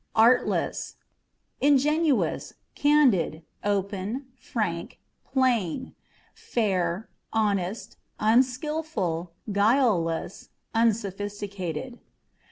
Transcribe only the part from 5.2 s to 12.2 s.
plain; fair, honest, unskilful, guileless, unsophisticated.